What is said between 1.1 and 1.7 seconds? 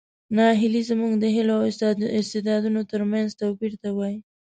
د هیلو او